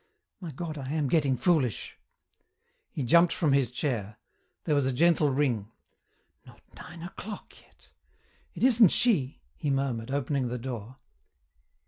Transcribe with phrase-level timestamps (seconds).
[0.39, 0.79] My God!
[0.79, 1.99] I am getting foolish."
[2.89, 4.17] He jumped from his chair.
[4.63, 5.69] There was a gentle ring.
[6.43, 7.91] "Not nine o'clock yet.
[8.55, 10.95] It isn't she," he murmured, opening the door.